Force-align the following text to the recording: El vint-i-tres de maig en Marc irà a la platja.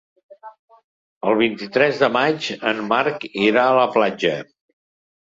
El 1.31 1.35
vint-i-tres 1.41 1.99
de 2.03 2.09
maig 2.15 2.47
en 2.71 2.79
Marc 2.87 3.29
irà 3.49 3.67
a 3.67 3.77
la 3.81 3.85
platja. 3.99 4.33